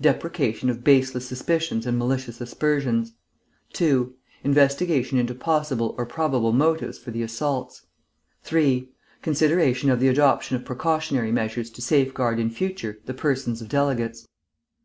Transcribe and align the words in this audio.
Deprecation 0.00 0.68
of 0.70 0.82
baseless 0.82 1.28
suspicions 1.28 1.86
and 1.86 1.96
malicious 1.96 2.40
aspersions. 2.40 3.12
"2. 3.74 4.12
Investigation 4.42 5.18
into 5.20 5.36
possible 5.36 5.94
or 5.96 6.04
probable 6.04 6.50
motives 6.52 6.98
for 6.98 7.12
the 7.12 7.22
assaults. 7.22 7.82
"3. 8.42 8.90
Consideration 9.22 9.88
of 9.88 10.00
the 10.00 10.08
adoption 10.08 10.56
of 10.56 10.64
precautionary 10.64 11.30
measures 11.30 11.70
to 11.70 11.80
safeguard 11.80 12.40
in 12.40 12.50
future 12.50 12.98
the 13.06 13.14
persons 13.14 13.62
of 13.62 13.68
delegates. 13.68 14.26